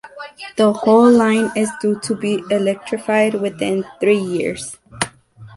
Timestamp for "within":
3.35-3.85